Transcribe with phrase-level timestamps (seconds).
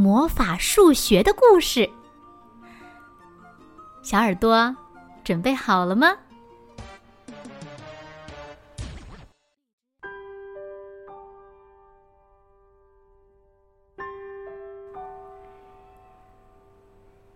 [0.00, 1.90] 魔法数学的故事。
[4.00, 4.76] 小耳朵
[5.24, 6.16] 准备好了吗？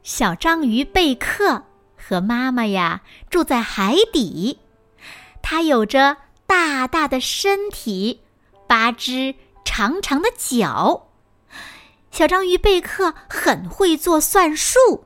[0.05, 1.65] 小章鱼贝克。
[1.97, 4.61] 和妈妈呀住在海底，
[5.41, 8.21] 它有着大大的身体，
[8.69, 9.35] 八只
[9.65, 11.09] 长长的脚。
[12.13, 15.05] 小章鱼贝克很会做算术。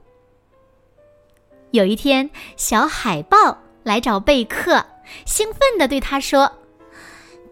[1.70, 4.84] 有一天，小海豹来找贝克，
[5.24, 6.50] 兴奋地对他说：“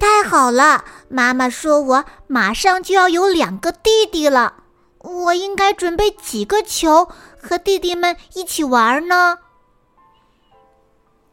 [0.00, 4.64] 太好了，妈妈说我马上就要有两个弟弟了。”
[5.04, 7.08] 我应该准备几个球
[7.40, 9.38] 和弟弟们一起玩呢？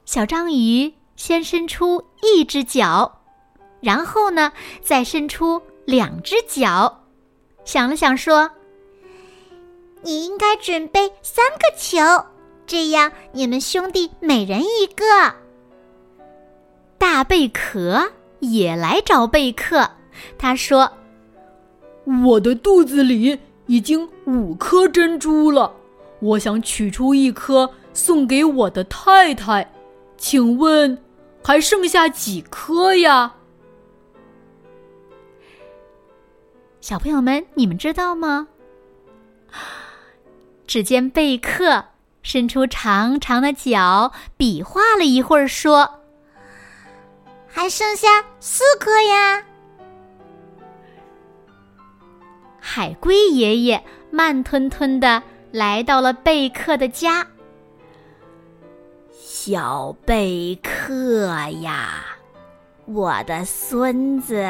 [0.05, 3.21] 小章鱼先伸出一只脚，
[3.79, 4.51] 然后呢，
[4.83, 7.00] 再伸出两只脚，
[7.63, 8.49] 想了想说
[10.01, 12.25] ：“你应该准备三个球，
[12.65, 15.35] 这样你们兄弟每人一个。”
[16.97, 19.89] 大贝壳也来找贝克，
[20.37, 20.91] 他说
[22.25, 25.73] ：“我的肚子里……”已经五颗珍珠了，
[26.19, 29.71] 我想取出一颗送给我的太太，
[30.17, 30.97] 请问
[31.41, 33.33] 还剩下几颗呀？
[36.81, 38.47] 小朋友们，你们知道吗？
[40.65, 41.85] 只见贝克
[42.23, 46.01] 伸出长长的脚，比划了一会儿，说
[47.47, 49.43] ：“还剩下四颗呀。”
[52.59, 57.27] 海龟爷爷慢吞吞的来到了贝克的家。
[59.11, 61.27] 小贝克
[61.61, 62.05] 呀，
[62.85, 64.43] 我的孙子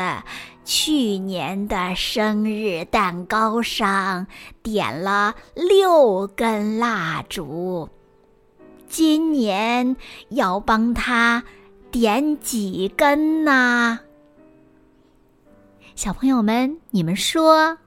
[0.64, 4.28] 去年的生日蛋糕上
[4.62, 7.90] 点了六根蜡烛，
[8.88, 9.96] 今年
[10.30, 11.44] 要帮他
[11.90, 14.00] 点几根呢？
[15.96, 17.78] 小朋友们，你们说？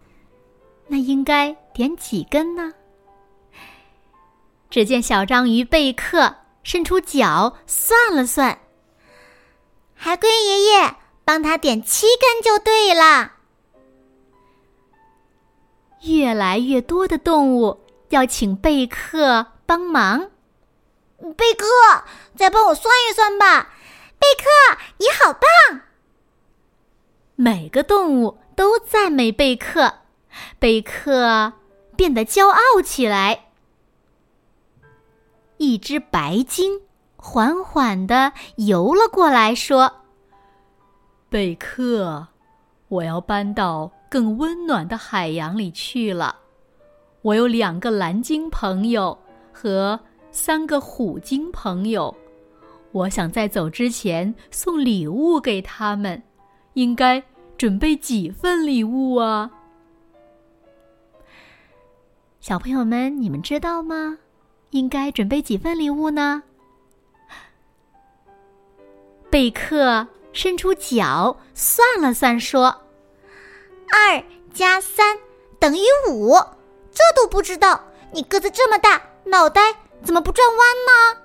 [0.89, 2.73] 那应该点几根呢？
[4.69, 8.59] 只见小章鱼贝克伸出脚算了算，
[9.95, 13.33] 海龟爷爷帮他点七根就对了。
[16.03, 17.81] 越来越多的动物
[18.11, 20.31] 要请贝克帮忙，
[21.37, 21.67] 贝克
[22.37, 23.75] 再帮我算一算吧。
[24.19, 25.81] 贝克你好棒！
[27.37, 30.01] 每个动物都赞美贝克。
[30.59, 31.55] 贝克
[31.97, 33.47] 变得骄傲起来。
[35.57, 36.83] 一只白鲸
[37.17, 40.04] 缓缓地游了过来，说
[41.35, 42.29] ：“贝克，
[42.87, 46.37] 我要搬到更温暖的海洋里去了。
[47.23, 49.19] 我有两个蓝鲸朋友
[49.53, 49.99] 和
[50.31, 52.15] 三个虎鲸朋友，
[52.93, 56.23] 我想在走之前送礼物给他们。
[56.75, 57.21] 应该
[57.57, 59.51] 准备几份礼物啊？”
[62.39, 64.19] 小朋友们，你们知道吗？
[64.71, 66.45] 应该准备几份礼物呢？
[69.29, 72.83] 贝克伸出脚算了算，说
[73.91, 74.23] ：“二
[74.53, 75.19] 加三
[75.59, 75.81] 等于
[76.11, 76.35] 五。”
[76.93, 77.81] 这都不知道？
[78.13, 79.75] 你个子这么大，脑袋
[80.05, 81.21] 怎么不转弯呢？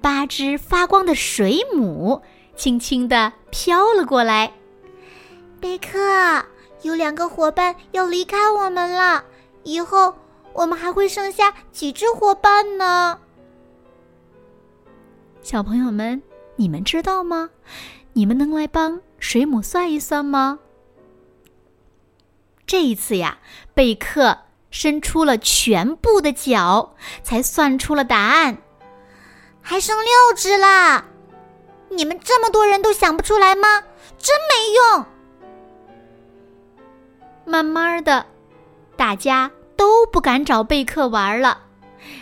[0.00, 2.22] 八只发光的水母
[2.56, 4.52] 轻轻的飘了过来，
[5.60, 5.98] 贝克。
[6.82, 9.24] 有两个伙伴要离开我们了，
[9.64, 10.14] 以后
[10.52, 13.18] 我们还会剩下几只伙伴呢？
[15.50, 16.22] 小朋友们，
[16.56, 17.48] 你们知道吗？
[18.12, 20.58] 你们能来帮水母算一算吗？
[22.66, 23.38] 这一次呀，
[23.72, 24.40] 贝克
[24.70, 28.58] 伸出了全部的脚，才算出了答案，
[29.62, 31.06] 还剩六只啦！
[31.88, 33.84] 你们这么多人都想不出来吗？
[34.18, 35.06] 真没用！
[37.46, 38.26] 慢慢的，
[38.98, 41.62] 大家都不敢找贝克玩了。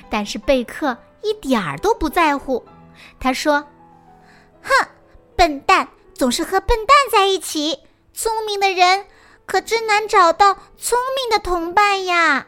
[0.09, 2.65] 但是贝克一点儿都不在乎。
[3.19, 3.67] 他说
[4.63, 4.89] ：“哼，
[5.37, 7.81] 笨蛋总是和笨蛋在一起，
[8.13, 9.07] 聪明的人
[9.45, 12.47] 可真难找到聪明的同伴呀。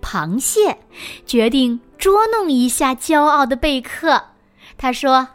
[0.00, 0.78] 螃蟹
[1.26, 4.28] 决定捉弄一下骄傲的贝克。
[4.78, 5.28] 他说：“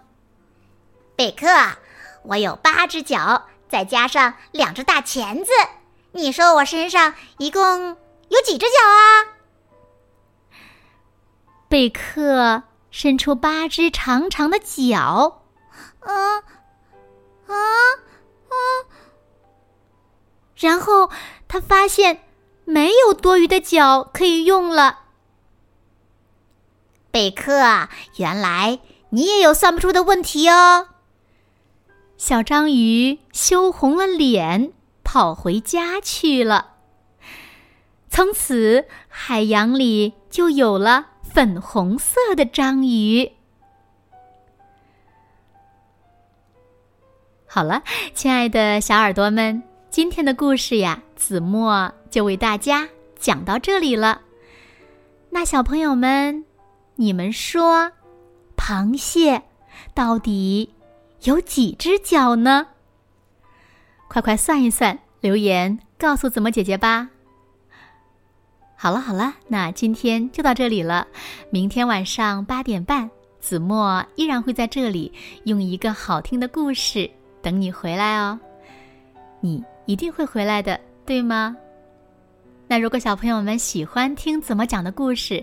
[1.15, 1.47] 贝克，
[2.23, 5.51] 我有八只脚，再加上两只大钳子，
[6.13, 7.97] 你说我身上一共
[8.29, 9.32] 有几只脚啊？”
[11.73, 12.61] 贝克
[12.91, 15.41] 伸出八只长长的脚。
[16.01, 16.37] 啊
[17.47, 17.53] 啊
[18.47, 18.53] 啊！
[20.55, 21.09] 然后
[21.47, 22.19] 他发现。
[22.65, 24.99] 没有多余的脚可以用了，
[27.11, 28.79] 贝克，原来
[29.09, 30.87] 你也有算不出的问题哦。
[32.15, 34.71] 小章鱼羞红了脸，
[35.03, 36.75] 跑回家去了。
[38.09, 43.31] 从此，海洋里就有了粉红色的章鱼。
[47.47, 47.81] 好了，
[48.13, 51.91] 亲爱的小耳朵们，今天的故事呀，子墨。
[52.11, 52.87] 就为大家
[53.17, 54.21] 讲到这里了。
[55.31, 56.45] 那小朋友们，
[56.97, 57.93] 你们说，
[58.55, 59.41] 螃蟹
[59.95, 60.75] 到底
[61.23, 62.67] 有几只脚呢？
[64.07, 67.09] 快快算一算，留言告诉子墨姐姐吧。
[68.83, 71.07] 好了好了，那今天就到这里了。
[71.49, 73.09] 明天晚上八点半，
[73.39, 75.09] 子墨依然会在这里
[75.45, 77.09] 用一个好听的故事
[77.41, 78.37] 等你回来哦。
[79.39, 81.55] 你一定会回来的，对吗？
[82.67, 85.41] 那如果小朋友们喜欢听怎么讲的故事，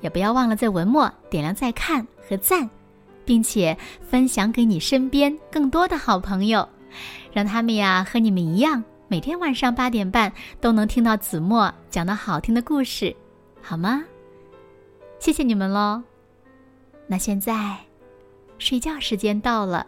[0.00, 2.68] 也不要忘了在文末点亮再看和赞，
[3.24, 6.68] 并且分享给你身边更多的好朋友，
[7.32, 13.16] 让他们呀和你们一样，每天晚上八点半都能听到子墨讲的好听的故事，
[13.60, 14.04] 好吗？
[15.18, 16.00] 谢谢你们喽。
[17.08, 17.76] 那现在
[18.58, 19.84] 睡觉时间到了，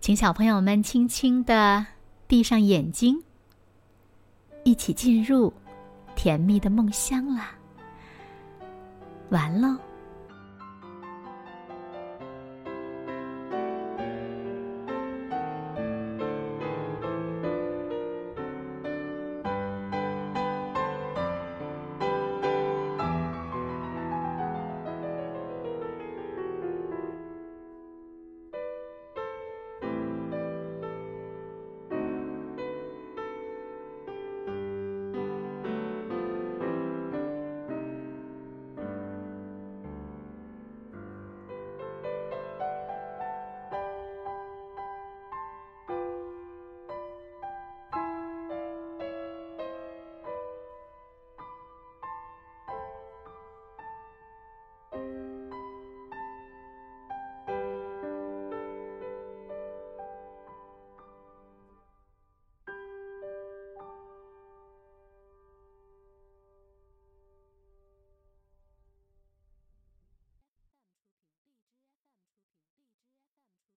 [0.00, 1.86] 请小朋友们轻轻的
[2.26, 3.22] 闭上眼睛，
[4.64, 5.52] 一起进入。
[6.16, 7.44] 甜蜜的梦乡了，
[9.28, 9.76] 完喽。